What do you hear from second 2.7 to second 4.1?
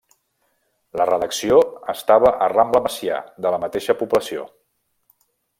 Macià de la mateixa